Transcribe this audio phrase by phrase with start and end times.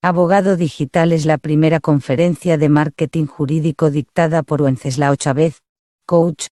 [0.00, 5.58] Abogado Digital es la primera conferencia de marketing jurídico dictada por Wenceslao Chávez,
[6.06, 6.46] coach,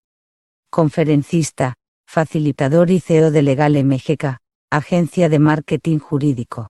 [0.69, 1.75] conferencista,
[2.05, 4.39] facilitador y CEO de Legal MGK,
[4.69, 6.67] agencia de marketing jurídico.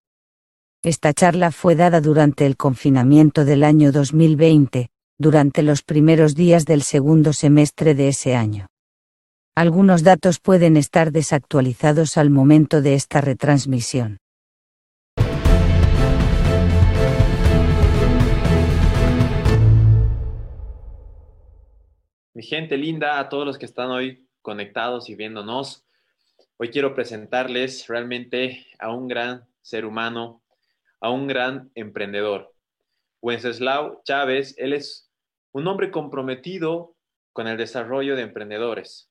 [0.84, 6.84] Esta charla fue dada durante el confinamiento del año 2020, durante los primeros días del
[6.84, 8.68] segundo semestre de ese año.
[9.56, 14.20] Algunos datos pueden estar desactualizados al momento de esta retransmisión.
[22.38, 25.88] Mi gente linda, a todos los que están hoy conectados y viéndonos,
[26.58, 30.44] hoy quiero presentarles realmente a un gran ser humano,
[31.00, 32.54] a un gran emprendedor.
[33.24, 35.12] Wenceslao Chávez, él es
[35.52, 36.96] un hombre comprometido
[37.34, 39.10] con el desarrollo de emprendedores.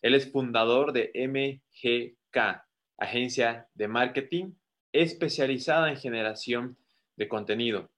[0.00, 2.62] Él es fundador de MGK,
[2.98, 4.52] agencia de marketing
[4.92, 6.78] especializada en generación
[7.16, 7.90] de contenido.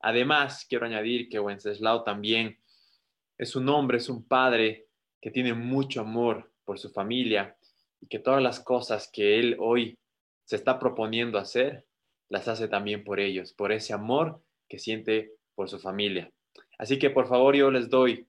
[0.00, 2.58] Además, quiero añadir que Wenceslao también
[3.38, 4.88] es un hombre, es un padre
[5.20, 7.56] que tiene mucho amor por su familia
[8.00, 9.98] y que todas las cosas que él hoy
[10.44, 11.86] se está proponiendo hacer,
[12.28, 16.30] las hace también por ellos, por ese amor que siente por su familia.
[16.78, 18.28] Así que por favor yo les doy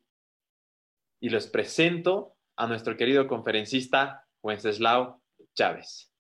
[1.20, 5.22] y les presento a nuestro querido conferencista Wenceslao
[5.54, 6.12] Chávez.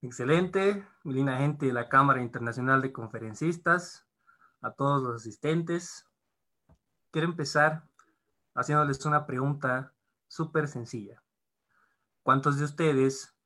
[0.00, 4.06] Excelente, linda gente de la Cámara Internacional de Conferencistas,
[4.60, 6.07] a todos los asistentes,
[7.18, 7.82] quiero empezar
[8.54, 9.92] haciéndoles una pregunta
[10.28, 11.20] súper sencilla.
[12.22, 13.36] ¿Cuántos de ustedes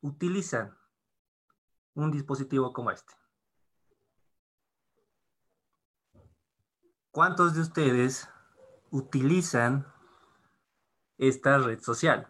[0.00, 0.78] utilizan
[1.94, 3.12] un dispositivo como este?
[7.10, 8.28] ¿Cuántos de ustedes
[8.92, 9.92] utilizan
[11.18, 12.28] esta red social?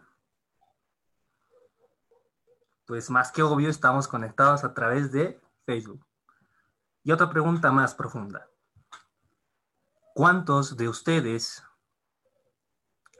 [2.87, 6.03] Pues más que obvio, estamos conectados a través de Facebook.
[7.03, 8.49] Y otra pregunta más profunda.
[10.17, 11.63] ¿Cuántos de ustedes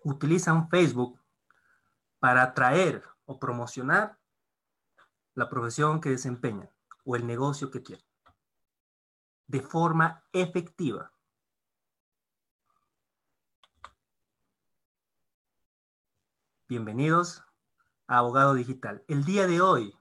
[0.04, 1.22] utilizan Facebook
[2.18, 4.20] para atraer o promocionar
[5.36, 6.72] la profesión que desempeñan
[7.06, 8.04] o el negocio que tienen?
[9.46, 11.14] De forma efectiva.
[16.68, 17.44] Bienvenidos
[18.08, 19.06] a Abogado Digital.
[19.08, 19.96] El día de hoy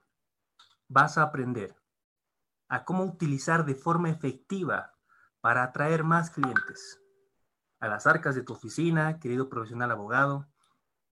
[0.89, 1.77] vas a aprender
[2.69, 4.96] a cómo utilizar de forma efectiva
[5.41, 7.01] para atraer más clientes
[7.79, 10.49] a las arcas de tu oficina, querido profesional abogado,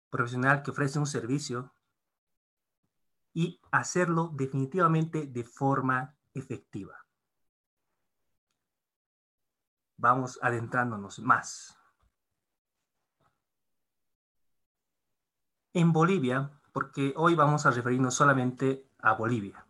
[0.09, 1.73] profesional que ofrece un servicio
[3.33, 6.95] y hacerlo definitivamente de forma efectiva.
[9.97, 11.77] Vamos adentrándonos más.
[15.73, 19.65] En Bolivia, porque hoy vamos a referirnos solamente a Bolivia.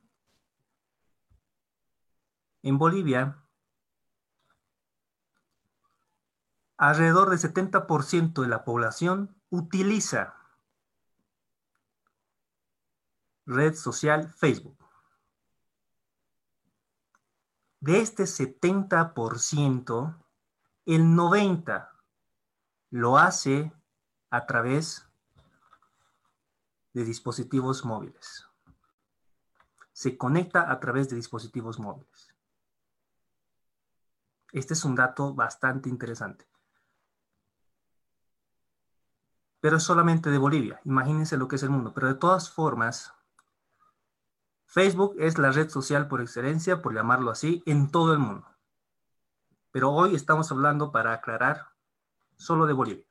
[2.62, 3.43] En Bolivia,
[6.78, 10.36] alrededor del 70% de la población utiliza
[13.46, 14.78] red social Facebook.
[17.80, 20.18] De este 70%,
[20.86, 21.90] el 90%
[22.92, 23.74] lo hace
[24.30, 25.08] a través
[26.94, 28.48] de dispositivos móviles.
[29.92, 32.34] Se conecta a través de dispositivos móviles.
[34.52, 36.53] Este es un dato bastante interesante
[39.64, 40.82] pero es solamente de Bolivia.
[40.84, 41.94] Imagínense lo que es el mundo.
[41.94, 43.14] Pero de todas formas,
[44.66, 48.46] Facebook es la red social por excelencia, por llamarlo así, en todo el mundo.
[49.72, 51.70] Pero hoy estamos hablando, para aclarar,
[52.36, 53.06] solo de Bolivia.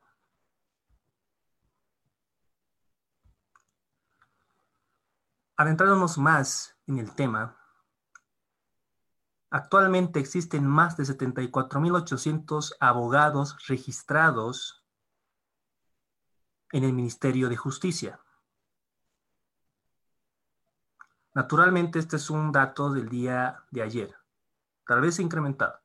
[5.57, 7.57] Adentrándonos más en el tema,
[9.49, 14.82] actualmente existen más de 74.800 abogados registrados
[16.73, 18.21] en el Ministerio de Justicia.
[21.35, 24.15] Naturalmente, este es un dato del día de ayer.
[24.87, 25.81] Tal vez incrementado,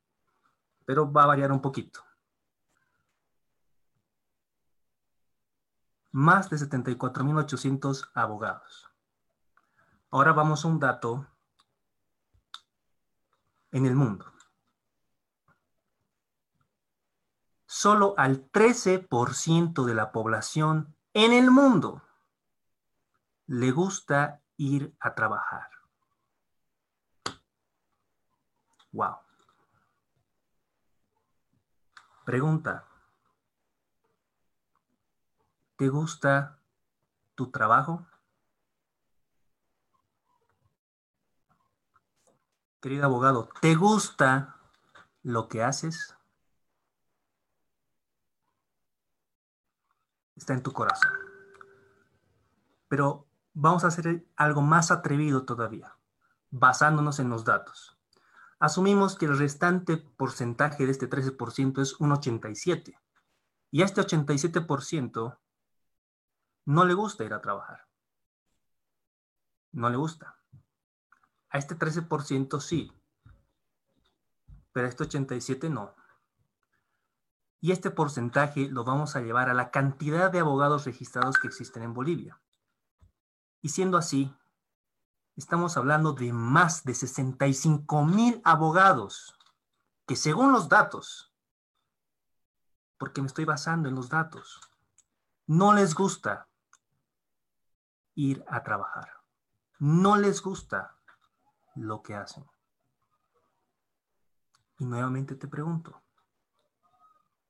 [0.86, 2.04] pero va a variar un poquito.
[6.12, 8.90] Más de 74.800 abogados.
[10.10, 11.28] Ahora vamos a un dato
[13.72, 14.37] en el mundo.
[17.78, 22.02] Solo al 13% de la población en el mundo
[23.46, 25.70] le gusta ir a trabajar.
[28.92, 29.18] Wow.
[32.26, 32.88] Pregunta.
[35.76, 36.60] ¿Te gusta
[37.36, 38.08] tu trabajo?
[42.82, 44.56] Querido abogado, ¿te gusta
[45.22, 46.17] lo que haces?
[50.38, 51.12] Está en tu corazón.
[52.88, 55.98] Pero vamos a hacer algo más atrevido todavía,
[56.52, 57.98] basándonos en los datos.
[58.60, 62.98] Asumimos que el restante porcentaje de este 13% es un 87%.
[63.70, 65.38] Y a este 87%
[66.66, 67.88] no le gusta ir a trabajar.
[69.72, 70.38] No le gusta.
[71.50, 72.92] A este 13% sí.
[74.72, 75.96] Pero a este 87% no.
[77.60, 81.84] Y este porcentaje lo vamos a llevar a la cantidad de abogados registrados que existen
[81.84, 82.40] en Bolivia.
[83.62, 84.36] Y siendo así,
[85.36, 89.38] estamos hablando de más de 65 mil abogados
[90.06, 91.34] que según los datos,
[92.98, 94.62] porque me estoy basando en los datos,
[95.48, 96.48] no les gusta
[98.18, 99.12] ir a trabajar.
[99.80, 100.98] No les gusta
[101.76, 102.46] lo que hacen.
[104.80, 106.02] Y nuevamente te pregunto,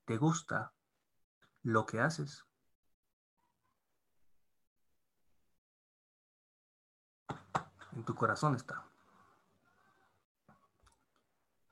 [0.08, 0.74] ¿te gusta
[1.64, 2.48] lo que haces?
[7.98, 8.86] en tu corazón está.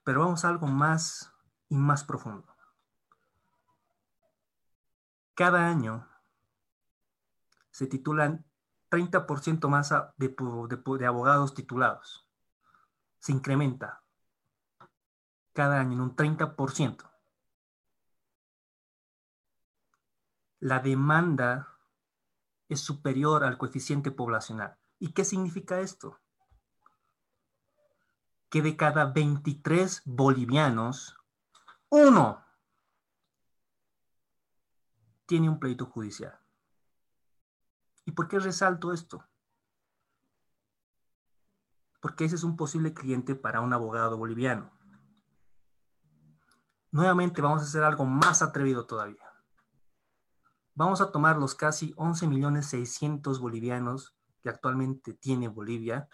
[0.03, 1.31] Pero vamos a algo más
[1.69, 2.51] y más profundo.
[5.35, 6.07] Cada año
[7.69, 8.43] se titulan
[8.89, 10.35] 30% más de,
[10.99, 12.27] de, abogados titulados.
[13.19, 14.01] Se incrementa
[15.53, 17.14] cada año en un 30%.
[20.59, 21.75] La demanda
[22.69, 24.77] es superior al coeficiente poblacional.
[24.99, 26.19] ¿Y qué significa esto?
[28.49, 31.17] Que de cada 23 bolivianos,
[31.89, 32.43] uno
[35.25, 36.39] tiene un pleito judicial.
[38.05, 39.27] ¿Y por qué resalto esto?
[41.99, 44.71] Porque ese es un posible cliente para un abogado boliviano.
[46.91, 49.24] Nuevamente vamos a hacer algo más atrevido todavía.
[50.77, 54.13] Vamos a tomar los casi 11 millones 600 bolivianos
[54.43, 56.09] que actualmente tiene Bolivia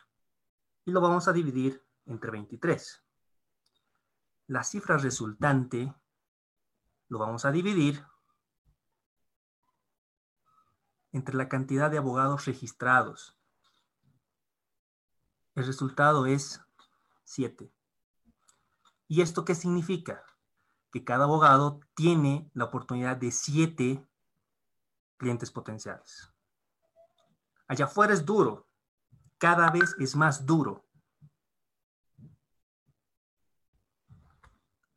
[0.86, 3.04] y lo vamos a dividir entre 23.
[4.46, 5.92] La cifra resultante
[7.08, 8.06] lo vamos a dividir
[11.12, 13.36] entre la cantidad de abogados registrados.
[15.56, 16.62] El resultado es
[17.24, 17.74] 7.
[19.08, 20.24] ¿Y esto qué significa?
[20.92, 24.08] Que cada abogado tiene la oportunidad de 7
[25.22, 26.34] clientes potenciales.
[27.68, 28.68] Allá afuera es duro,
[29.38, 30.84] cada vez es más duro.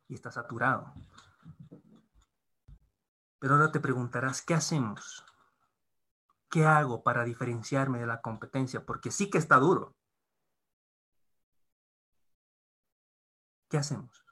[0.07, 0.91] Y está saturado.
[3.37, 5.23] Pero ahora te preguntarás, ¿qué hacemos?
[6.49, 8.83] ¿Qué hago para diferenciarme de la competencia?
[8.83, 9.95] Porque sí que está duro.
[13.69, 14.25] ¿Qué hacemos?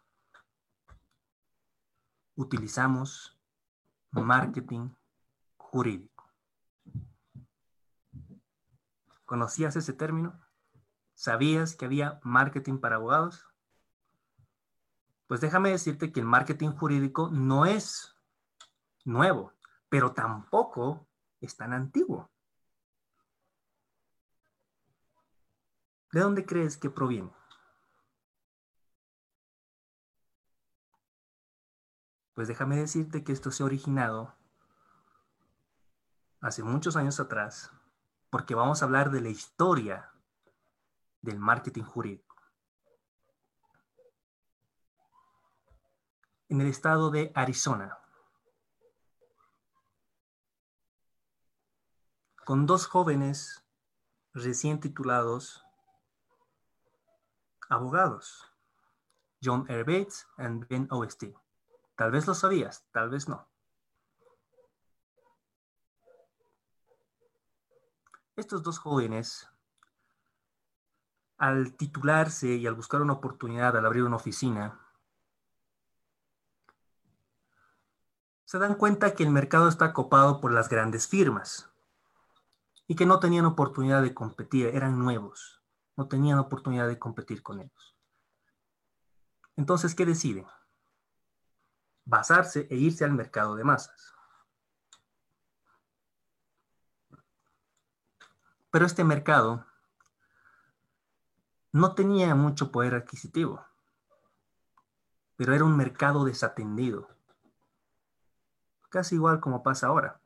[2.36, 3.38] Utilizamos
[4.12, 4.90] marketing
[5.74, 6.30] jurídico.
[9.26, 10.40] ¿Conocías ese término?
[11.16, 13.48] ¿Sabías que había marketing para abogados?
[15.26, 18.16] Pues déjame decirte que el marketing jurídico no es
[19.04, 19.54] nuevo,
[19.90, 21.08] pero tampoco
[21.42, 22.30] es tan antiguo.
[26.12, 27.32] ¿De dónde crees que proviene?
[32.36, 34.36] Pues déjame decirte que esto se ha originado
[36.44, 37.72] hace muchos años atrás
[38.30, 40.12] porque vamos a hablar de la historia
[41.22, 42.36] del marketing jurídico.
[46.50, 47.98] En el estado de Arizona,
[52.44, 53.64] con dos jóvenes
[54.34, 55.64] recién titulados
[57.70, 58.52] abogados,
[59.42, 59.84] John R.
[59.84, 61.26] Bates y Ben OST.
[61.96, 63.53] Tal vez lo sabías, tal vez no.
[68.36, 69.48] Estos dos jóvenes,
[71.38, 74.80] al titularse y al buscar una oportunidad, al abrir una oficina,
[78.46, 81.70] se dan cuenta que el mercado está copado por las grandes firmas
[82.88, 85.62] y que no tenían oportunidad de competir, eran nuevos,
[85.96, 87.96] no tenían oportunidad de competir con ellos.
[89.56, 90.48] Entonces, ¿qué deciden?
[92.06, 94.13] Basarse e irse al mercado de masas.
[98.74, 99.68] Pero este mercado
[101.72, 103.64] no tenía mucho poder adquisitivo,
[105.36, 107.08] pero era un mercado desatendido.
[108.90, 110.20] Casi igual como pasa ahora.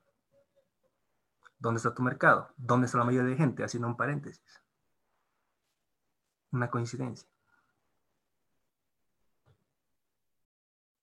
[1.59, 2.53] ¿Dónde está tu mercado?
[2.55, 3.65] ¿Dónde está la mayoría de gente?
[3.65, 4.63] Haciendo un paréntesis.
[6.49, 7.27] Una coincidencia.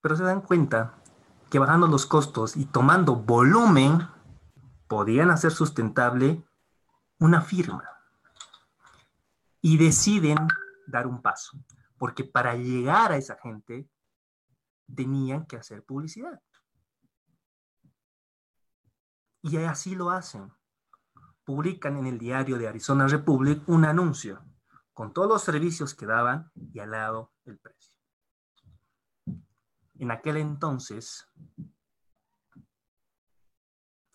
[0.01, 0.95] Pero se dan cuenta
[1.51, 4.09] que bajando los costos y tomando volumen,
[4.89, 6.43] podían hacer sustentable
[7.25, 7.89] una firma.
[9.61, 10.37] Y deciden
[10.87, 11.59] dar un paso,
[11.99, 13.89] porque para llegar a esa gente
[14.95, 16.41] tenían que hacer publicidad.
[19.41, 20.53] Y así lo hacen.
[21.45, 24.45] Publican en el diario de Arizona Republic un anuncio
[24.93, 27.95] con todos los servicios que daban y al lado el precio.
[29.99, 31.29] En aquel entonces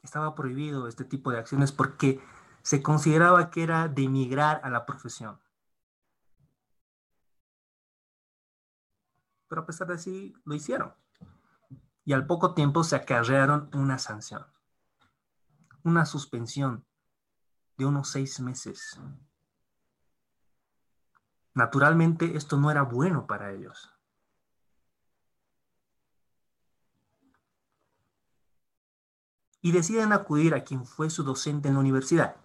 [0.02, 2.20] estaba prohibido este tipo de acciones porque
[2.70, 5.40] se consideraba que era de emigrar a la profesión.
[9.48, 10.94] Pero a pesar de así, lo hicieron.
[12.06, 14.46] Y al poco tiempo se acarrearon una sanción
[15.84, 16.86] una suspensión
[17.76, 19.02] de unos seis meses.
[21.56, 23.92] Naturalmente esto no era bueno para ellos.
[29.60, 32.36] Y deciden acudir a quien fue su docente en la universidad,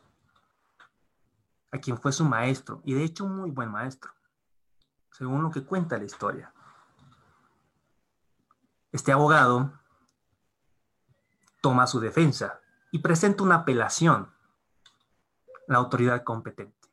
[1.75, 4.13] a quien fue su maestro, y de hecho un muy buen maestro,
[5.11, 6.55] según lo que cuenta la historia.
[8.93, 9.73] Este abogado
[11.61, 12.61] toma su defensa
[12.93, 14.33] y presenta una apelación
[15.67, 16.89] la autoridad competente.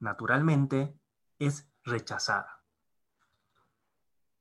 [0.00, 0.98] Naturalmente,
[1.38, 2.62] es rechazada.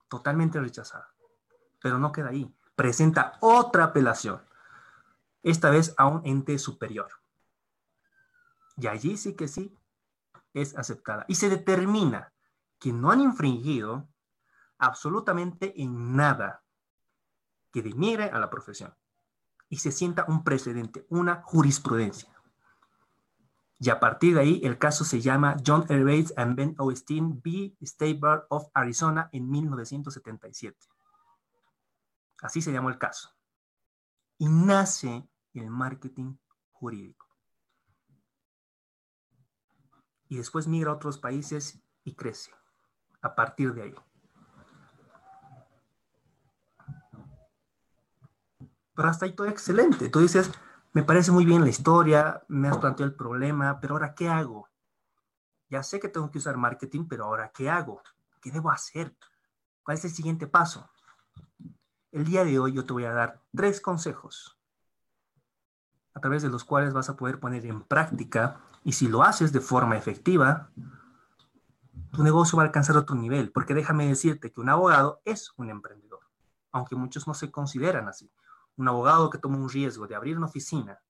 [0.07, 1.13] Totalmente rechazada.
[1.81, 2.55] Pero no queda ahí.
[2.75, 4.41] Presenta otra apelación,
[5.43, 7.09] esta vez a un ente superior.
[8.77, 9.75] Y allí sí que sí
[10.53, 11.25] es aceptada.
[11.27, 12.33] Y se determina
[12.79, 14.07] que no han infringido
[14.77, 16.63] absolutamente en nada
[17.71, 18.93] que denigre a la profesión
[19.69, 22.29] y se sienta un precedente, una jurisprudencia.
[23.79, 26.25] Y a partir de ahí, el caso se llama John L.
[26.35, 27.75] And Ben Austin v.
[27.81, 30.77] State Bar of Arizona en 1977.
[32.41, 33.29] Así se llamó el caso.
[34.39, 36.37] Y nace el marketing
[36.71, 37.26] jurídico.
[40.29, 42.51] Y después migra a otros países y crece
[43.21, 43.95] a partir de ahí.
[48.97, 50.09] pero hasta ahí todo excelente.
[50.09, 50.51] Tú dices,
[50.91, 54.67] me parece muy bien la historia, me has planteado el problema, pero ahora, ¿qué hago?
[55.69, 58.01] Ya sé que tengo que usar marketing, pero ahora, ¿qué hago?
[58.41, 59.15] ¿Qué debo hacer?
[59.83, 60.89] ¿Cuál es el siguiente paso?
[62.11, 64.57] El día de hoy yo te voy a dar tres consejos
[66.15, 69.51] a través de los cuales vas a poder poner en práctica y si lo haces
[69.51, 70.71] de forma efectiva,
[72.13, 75.69] tu negocio va a alcanzar otro nivel, porque déjame decirte que un abogado es un
[75.69, 76.21] emprendedor,
[76.71, 78.31] aunque muchos no se consideran así
[78.77, 81.01] un abogado que toma un riesgo de abrir una oficina,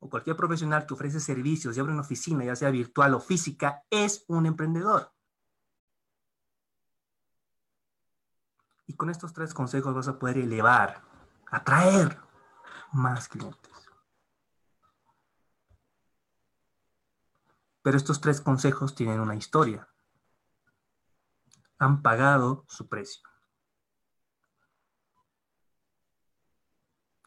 [0.00, 3.84] o cualquier profesional que ofrece servicios y abre una oficina, ya sea virtual o física,
[3.88, 5.12] es un emprendedor.
[8.88, 11.02] Y con estos tres consejos vas a poder elevar,
[11.52, 12.18] atraer
[12.90, 13.71] más clientes.
[17.82, 19.88] Pero estos tres consejos tienen una historia.
[21.78, 23.22] Han pagado su precio.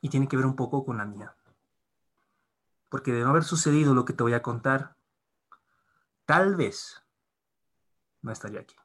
[0.05, 1.35] y tiene que ver un poco con la mía.
[2.89, 4.95] Porque de no haber sucedido lo que te voy a contar,
[6.25, 7.03] tal vez
[8.21, 8.75] no estaría aquí.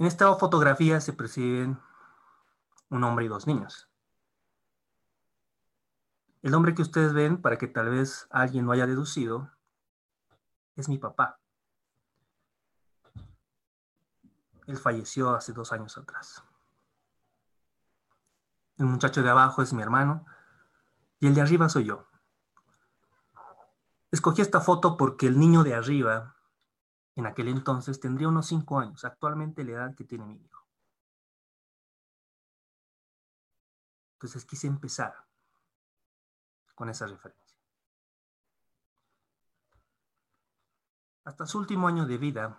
[0.00, 1.78] En esta fotografía se perciben
[2.90, 3.88] un hombre y dos niños.
[6.42, 9.50] El hombre que ustedes ven, para que tal vez alguien lo haya deducido,
[10.76, 11.40] es mi papá.
[14.66, 16.42] Él falleció hace dos años atrás.
[18.78, 20.26] El muchacho de abajo es mi hermano
[21.18, 22.06] y el de arriba soy yo.
[24.10, 26.36] Escogí esta foto porque el niño de arriba,
[27.14, 30.66] en aquel entonces, tendría unos cinco años, actualmente la edad que tiene mi hijo.
[34.14, 35.25] Entonces quise empezar
[36.76, 37.58] con esa referencia.
[41.24, 42.56] Hasta su último año de vida,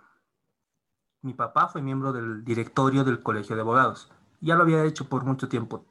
[1.22, 4.12] mi papá fue miembro del directorio del Colegio de Abogados.
[4.40, 5.86] Ya lo había hecho por mucho tiempo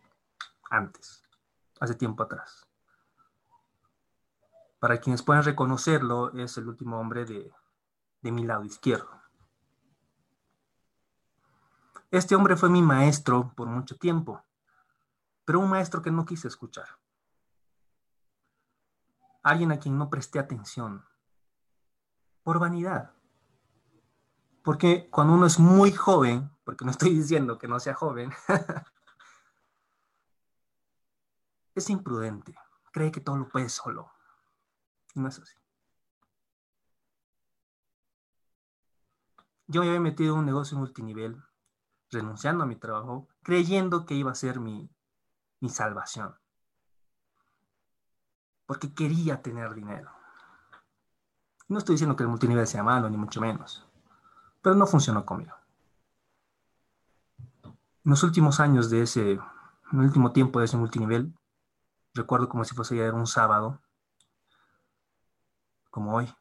[0.70, 1.24] antes,
[1.80, 2.68] hace tiempo atrás.
[4.78, 7.52] Para quienes puedan reconocerlo, es el último hombre de,
[8.22, 9.10] de mi lado izquierdo.
[12.12, 14.44] Este hombre fue mi maestro por mucho tiempo,
[15.46, 16.88] pero un maestro que no quise escuchar.
[19.48, 21.06] Alguien a quien no presté atención,
[22.44, 23.14] por vanidad.
[24.62, 28.30] Porque cuando uno es muy joven, porque no estoy diciendo que no sea joven,
[31.76, 32.56] es imprudente,
[32.92, 34.12] cree que todo lo puede solo.
[35.16, 35.56] No es así.
[39.68, 41.42] Yo me había metido en un negocio multinivel,
[42.12, 44.90] renunciando a mi trabajo, creyendo que iba a ser mi,
[45.62, 46.38] mi salvación.
[48.68, 50.12] Porque quería tener dinero.
[51.68, 53.84] No estoy diciendo que el multinivel sea malo, ni mucho menos.
[54.62, 55.56] Pero no funcionó conmigo.
[57.64, 59.42] En los últimos años de ese, en
[59.92, 61.34] el último tiempo de ese multinivel,
[62.14, 63.82] recuerdo como si fuese ayer un sábado,
[65.90, 66.32] como hoy,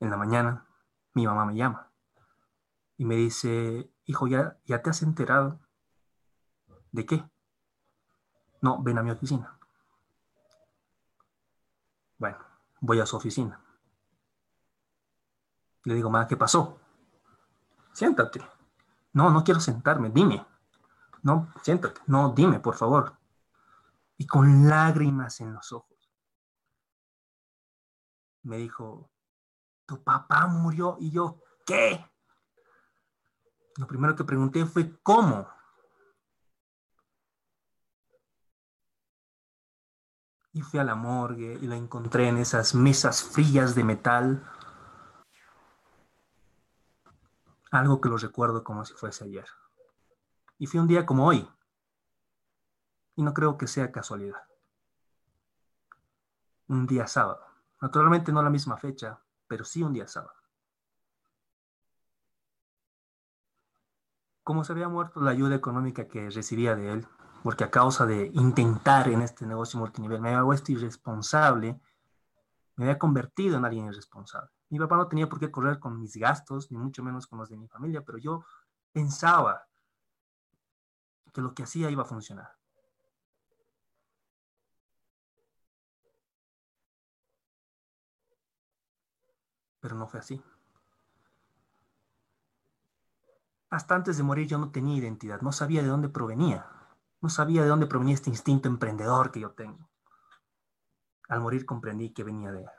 [0.00, 0.66] en la mañana,
[1.12, 1.90] mi mamá me llama
[2.96, 5.60] y me dice, hijo, ¿ya, ya te has enterado?
[6.92, 7.24] ¿De qué?
[8.60, 9.58] No, ven a mi oficina.
[12.18, 12.38] Bueno,
[12.84, 13.60] voy a su oficina.
[15.84, 16.78] Le digo, mamá, ¿qué pasó?
[17.92, 18.40] Siéntate.
[19.12, 20.44] No, no quiero sentarme, dime.
[21.22, 22.00] No, siéntate.
[22.06, 23.16] No, dime, por favor.
[24.18, 26.12] Y con lágrimas en los ojos.
[28.42, 29.10] Me dijo,
[29.86, 30.96] tu papá murió.
[31.00, 32.04] Y yo, ¿qué?
[33.76, 35.48] Lo primero que pregunté fue, ¿cómo?
[40.54, 44.48] Y fui a la morgue y la encontré en esas mesas frías de metal.
[47.72, 49.48] Algo que lo recuerdo como si fuese ayer.
[50.58, 51.50] Y fue un día como hoy.
[53.16, 54.44] Y no creo que sea casualidad.
[56.68, 57.44] Un día sábado.
[57.80, 59.18] Naturalmente no la misma fecha,
[59.48, 60.38] pero sí un día sábado.
[64.44, 67.08] Como se había muerto la ayuda económica que recibía de él,
[67.44, 71.78] porque a causa de intentar en este negocio multinivel me había vuelto irresponsable,
[72.74, 74.50] me había convertido en alguien irresponsable.
[74.70, 77.50] Mi papá no tenía por qué correr con mis gastos, ni mucho menos con los
[77.50, 78.46] de mi familia, pero yo
[78.92, 79.68] pensaba
[81.34, 82.50] que lo que hacía iba a funcionar.
[89.80, 90.42] Pero no fue así.
[93.68, 96.73] Hasta antes de morir yo no tenía identidad, no sabía de dónde provenía,
[97.24, 99.88] no sabía de dónde provenía este instinto emprendedor que yo tengo.
[101.26, 102.70] Al morir comprendí que venía de él.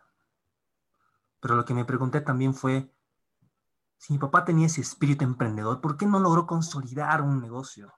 [1.39, 2.93] Pero lo que me pregunté también fue,
[3.97, 7.91] si mi papá tenía ese espíritu emprendedor, ¿por qué no logró consolidar un negocio?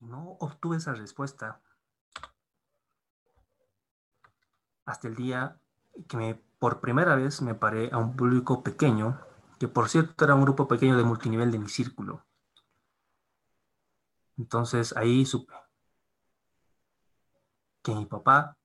[0.00, 1.62] No obtuve esa respuesta
[4.84, 5.60] hasta el día
[6.08, 9.20] que por primera vez me paré a un público pequeño
[9.60, 12.26] que por cierto era un grupo pequeño de multinivel de mi círculo.
[14.36, 15.54] Entonces ahí supe
[17.82, 18.56] que mi papá,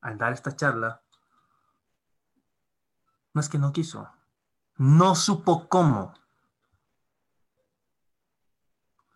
[0.00, 1.02] al dar esta charla,
[3.34, 4.10] no es que no quiso,
[4.76, 6.14] no supo cómo.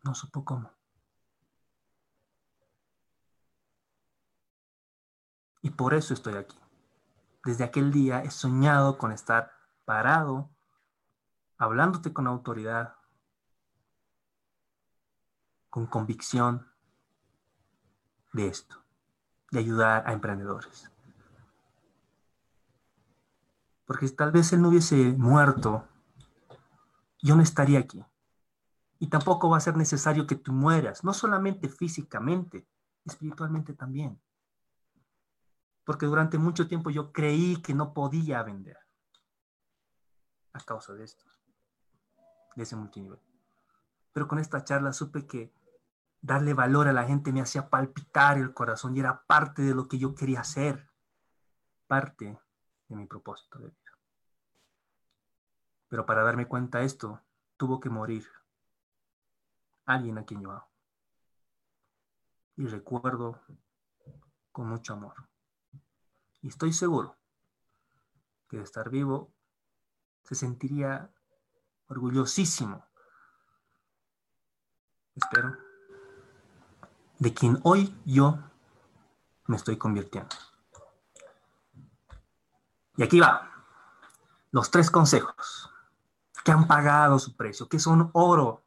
[0.03, 0.71] No supo cómo.
[5.63, 6.59] Y por eso estoy aquí.
[7.45, 9.53] Desde aquel día he soñado con estar
[9.85, 10.51] parado
[11.61, 12.95] hablándote con autoridad,
[15.71, 16.67] con convicción
[18.33, 18.77] de esto,
[19.51, 20.91] de ayudar a emprendedores.
[23.87, 25.89] Porque tal vez él no hubiese muerto,
[27.23, 28.05] yo no estaría aquí.
[28.99, 32.67] Y tampoco va a ser necesario que tú mueras, no solamente físicamente,
[33.05, 34.21] espiritualmente también.
[35.85, 38.77] Porque durante mucho tiempo yo creí que no podía vender
[40.53, 41.25] a causa de esto
[42.57, 43.19] de ese multinivel.
[44.13, 45.53] Pero con esta charla supe que
[46.23, 49.89] darle valor a la gente me hacía palpitar el corazón y era parte de lo
[49.89, 50.91] que yo quería hacer,
[51.87, 52.39] parte
[52.89, 53.77] de mi propósito de vida.
[55.89, 57.21] Pero para darme cuenta de esto,
[57.57, 58.27] tuvo que morir
[59.87, 60.69] alguien a quien yo amo.
[62.57, 63.41] Y recuerdo
[64.53, 65.15] con mucho amor.
[66.43, 67.17] Y estoy seguro
[68.49, 69.33] que de estar vivo
[70.25, 71.11] se sentiría
[71.89, 72.87] orgullosísimo,
[75.17, 75.70] espero,
[77.21, 78.39] de quien hoy yo
[79.47, 80.35] me estoy convirtiendo.
[82.97, 83.49] Y aquí va,
[84.51, 85.71] los tres consejos
[86.43, 88.65] que han pagado su precio, que son oro,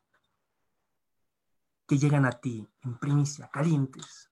[1.88, 4.32] que llegan a ti en primicia, calientes.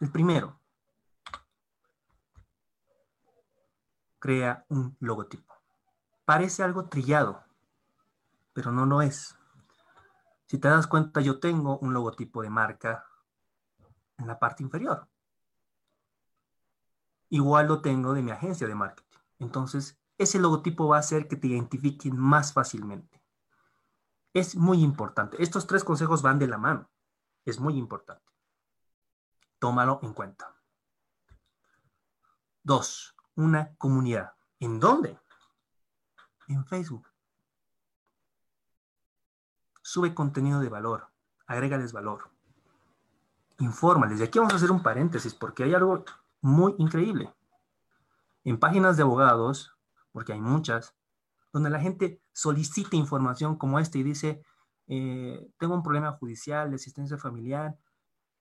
[0.00, 0.60] El primero,
[4.20, 5.54] crea un logotipo.
[6.24, 7.42] Parece algo trillado,
[8.52, 9.36] pero no lo es.
[10.46, 13.07] Si te das cuenta, yo tengo un logotipo de marca
[14.18, 15.08] en la parte inferior.
[17.30, 19.18] Igual lo tengo de mi agencia de marketing.
[19.38, 23.22] Entonces, ese logotipo va a hacer que te identifiquen más fácilmente.
[24.34, 25.42] Es muy importante.
[25.42, 26.90] Estos tres consejos van de la mano.
[27.44, 28.32] Es muy importante.
[29.58, 30.54] Tómalo en cuenta.
[32.62, 34.34] Dos, una comunidad.
[34.60, 35.18] ¿En dónde?
[36.48, 37.06] en Facebook.
[39.82, 41.08] Sube contenido de valor,
[41.46, 42.30] agrégales valor,
[43.58, 44.20] infórmales.
[44.20, 46.04] Y aquí vamos a hacer un paréntesis porque hay algo
[46.40, 47.32] muy increíble.
[48.44, 49.76] En páginas de abogados,
[50.12, 50.94] porque hay muchas,
[51.52, 54.42] donde la gente solicita información como esta y dice,
[54.86, 57.78] eh, tengo un problema judicial de asistencia familiar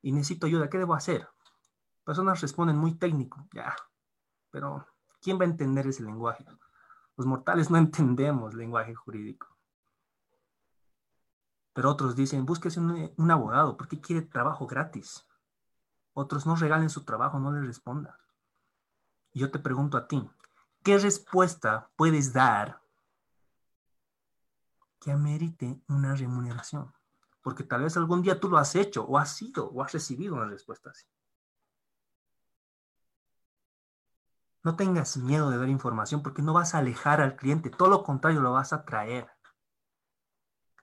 [0.01, 1.27] y necesito ayuda, ¿qué debo hacer?
[2.03, 3.75] Personas responden muy técnico, ya,
[4.51, 4.87] pero
[5.21, 6.45] ¿quién va a entender ese lenguaje?
[7.17, 9.56] Los mortales no entendemos lenguaje jurídico.
[11.77, 15.27] Pero otros dicen, búsquese un, un abogado, porque quiere trabajo gratis.
[16.13, 18.15] Otros no regalen su trabajo, no le respondan.
[19.31, 20.27] Yo te pregunto a ti,
[20.81, 22.81] ¿qué respuesta puedes dar
[24.99, 26.91] que amerite una remuneración?
[27.43, 30.33] Porque tal vez algún día tú lo has hecho, o has sido, o has recibido
[30.33, 31.05] una respuesta así.
[34.63, 38.01] No tengas miedo de dar información porque no vas a alejar al cliente, todo lo
[38.01, 39.36] contrario, lo vas a atraer.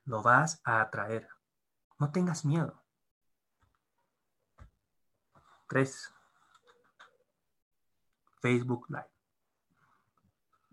[0.05, 1.29] Lo vas a atraer.
[1.99, 2.83] No tengas miedo.
[5.69, 6.13] Tres.
[8.41, 9.11] Facebook Live.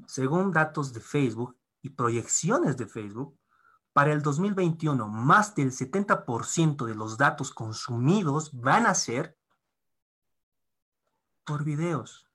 [0.05, 3.39] Según datos de Facebook y proyecciones de Facebook,
[3.93, 9.37] para el 2021 más del 70% de los datos consumidos van a ser
[11.45, 12.30] por videos.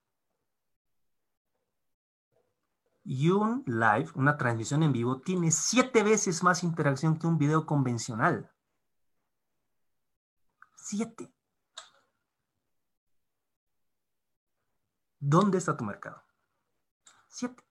[3.09, 7.65] Y un live, una transmisión en vivo, tiene siete veces más interacción que un video
[7.65, 8.51] convencional.
[10.75, 11.33] Siete.
[15.21, 16.21] ¿Dónde está tu mercado?
[17.29, 17.63] Siete.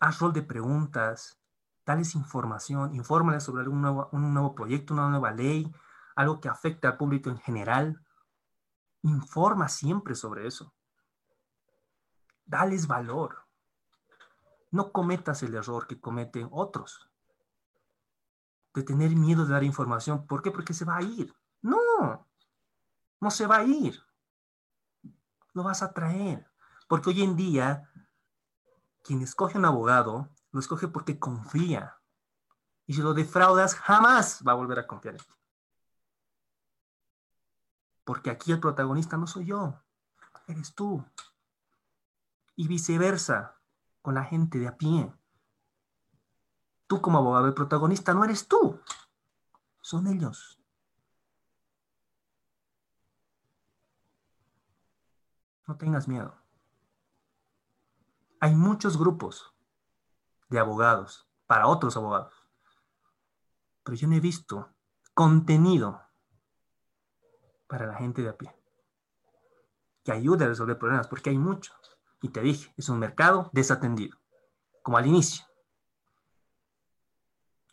[0.00, 1.40] Haz rol de preguntas,
[1.86, 5.72] dales información, infórmales sobre algún nuevo, un nuevo proyecto, una nueva ley,
[6.16, 8.04] algo que afecte al público en general.
[9.02, 10.74] Informa siempre sobre eso
[12.46, 13.44] dales valor.
[14.70, 17.08] No cometas el error que cometen otros.
[18.74, 20.26] De tener miedo de dar información.
[20.26, 20.50] ¿Por qué?
[20.50, 21.34] Porque se va a ir.
[21.62, 22.26] No,
[23.20, 24.02] no se va a ir.
[25.52, 26.46] Lo vas a traer.
[26.88, 27.90] Porque hoy en día,
[29.02, 31.98] quien escoge un abogado, lo escoge porque confía.
[32.86, 35.34] Y si lo defraudas, jamás va a volver a confiar en ti.
[38.04, 39.82] Porque aquí el protagonista no soy yo,
[40.46, 41.04] eres tú
[42.56, 43.56] y viceversa
[44.02, 45.12] con la gente de a pie.
[46.86, 48.80] Tú como abogado, el protagonista no eres tú,
[49.80, 50.58] son ellos.
[55.66, 56.36] No tengas miedo.
[58.40, 59.52] Hay muchos grupos
[60.48, 62.34] de abogados para otros abogados,
[63.82, 64.68] pero yo no he visto
[65.14, 66.02] contenido
[67.66, 68.54] para la gente de a pie
[70.06, 71.95] que ayude a resolver problemas, porque hay muchos.
[72.22, 74.18] Y te dije, es un mercado desatendido,
[74.82, 75.44] como al inicio.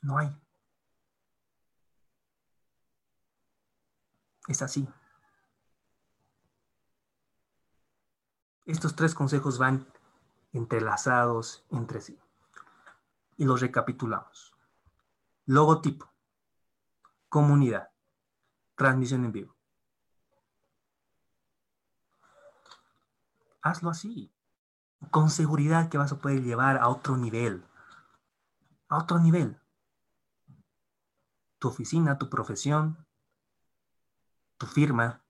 [0.02, 0.30] No hay.
[4.48, 4.88] Es así.
[8.66, 9.88] Estos tres consejos van
[10.54, 12.20] entrelazados entre sí.
[13.38, 14.54] Y los recapitulamos.
[15.46, 16.10] Logotipo,
[17.28, 17.90] comunidad,
[18.76, 19.56] transmisión en vivo.
[23.64, 24.34] Hazlo así
[25.12, 27.66] con seguridad que vas a poder llevar a otro nivel.
[28.90, 29.60] A otro nivel.
[31.60, 33.06] Tu oficina, tu profesión,
[34.58, 35.24] tu firma.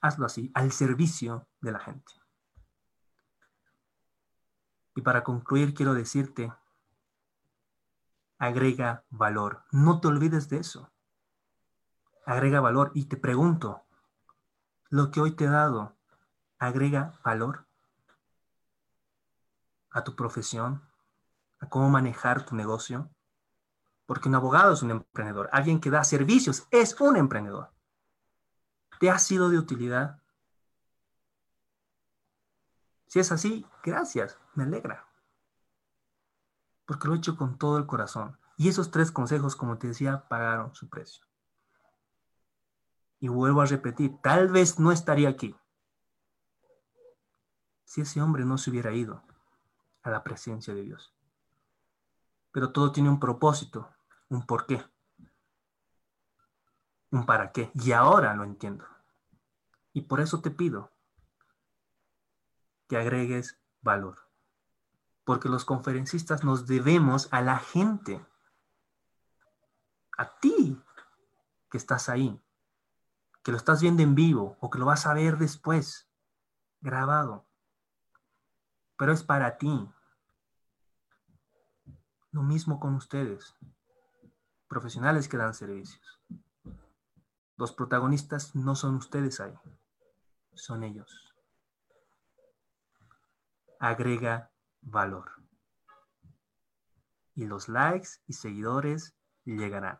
[0.00, 2.12] Hazlo así, al servicio de la gente.
[4.94, 6.52] Y para concluir, quiero decirte,
[8.38, 9.64] agrega valor.
[9.70, 10.90] No te olvides de eso.
[12.26, 13.82] Agrega valor y te pregunto,
[14.90, 15.96] lo que hoy te he dado,
[16.66, 17.66] agrega valor
[19.90, 20.80] a tu profesión,
[21.58, 23.10] a cómo manejar tu negocio.
[24.06, 27.72] Porque un abogado es un emprendedor, alguien que da servicios es un emprendedor.
[29.00, 30.20] ¿Te ha sido de utilidad?
[33.08, 35.06] Si es así, gracias, me alegra.
[36.84, 38.38] Porque lo he hecho con todo el corazón.
[38.56, 41.24] Y esos tres consejos, como te decía, pagaron su precio.
[43.18, 45.56] Y vuelvo a repetir, tal vez no estaría aquí
[47.92, 49.22] si ese hombre no se hubiera ido
[50.02, 51.12] a la presencia de Dios.
[52.50, 53.86] Pero todo tiene un propósito,
[54.30, 54.82] un porqué,
[57.10, 57.70] un para qué.
[57.74, 58.86] Y ahora lo entiendo.
[59.92, 60.90] Y por eso te pido
[62.88, 64.26] que agregues valor.
[65.24, 68.24] Porque los conferencistas nos debemos a la gente,
[70.16, 70.80] a ti
[71.70, 72.40] que estás ahí,
[73.42, 76.08] que lo estás viendo en vivo o que lo vas a ver después,
[76.80, 77.51] grabado
[79.02, 79.90] pero es para ti.
[82.30, 83.56] Lo mismo con ustedes,
[84.68, 86.20] profesionales que dan servicios.
[87.56, 89.58] Los protagonistas no son ustedes ahí,
[90.54, 91.34] son ellos.
[93.80, 95.32] Agrega valor.
[97.34, 99.98] Y los likes y seguidores llegarán.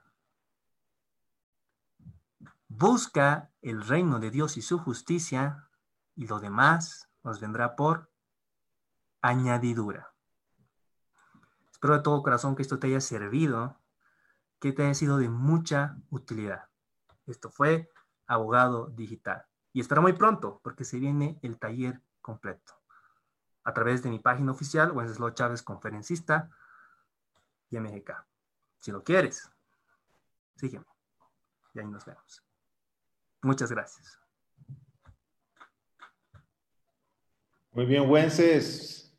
[2.69, 5.69] Busca el reino de Dios y su justicia
[6.15, 8.12] y lo demás nos vendrá por
[9.23, 10.13] añadidura.
[11.71, 13.81] Espero de todo corazón que esto te haya servido,
[14.61, 16.69] que te haya sido de mucha utilidad.
[17.27, 17.91] Esto fue
[18.27, 19.45] Abogado Digital.
[19.73, 22.75] Y espero muy pronto, porque se viene el taller completo.
[23.65, 26.51] A través de mi página oficial, Wenceslao Chávez Conferencista
[27.71, 28.11] y MGK.
[28.81, 29.51] Si lo quieres,
[30.57, 30.85] sígueme.
[31.75, 32.45] Y ahí nos vemos.
[33.41, 34.21] Muchas gracias.
[37.73, 39.12] Muy bien, Wences.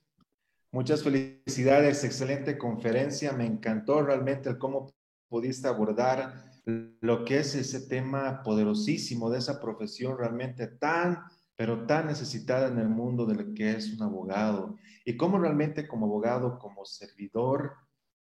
[0.73, 3.31] Muchas felicidades, excelente conferencia.
[3.31, 4.91] Me encantó realmente el cómo
[5.29, 11.19] pudiste abordar lo que es ese tema poderosísimo de esa profesión realmente tan,
[11.55, 14.75] pero tan necesitada en el mundo de lo que es un abogado.
[15.05, 17.73] Y cómo realmente como abogado, como servidor,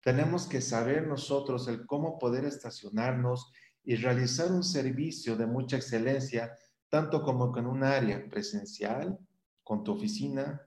[0.02, 3.50] tenemos que saber nosotros el cómo poder estacionarnos
[3.82, 6.54] y realizar un servicio de mucha excelencia,
[6.90, 9.18] tanto como con un área presencial,
[9.62, 10.60] con tu oficina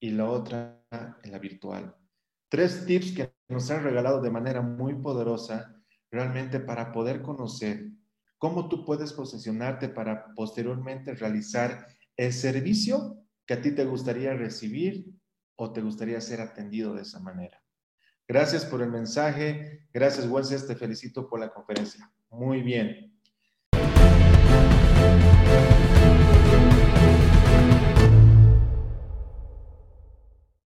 [0.00, 0.84] y la otra
[1.22, 1.94] en la virtual.
[2.48, 5.74] Tres tips que nos han regalado de manera muy poderosa
[6.10, 7.90] realmente para poder conocer
[8.38, 15.06] cómo tú puedes posicionarte para posteriormente realizar el servicio que a ti te gustaría recibir
[15.56, 17.62] o te gustaría ser atendido de esa manera.
[18.26, 19.88] Gracias por el mensaje.
[19.92, 20.66] Gracias, Wences.
[20.66, 22.10] Te felicito por la conferencia.
[22.30, 23.18] Muy bien.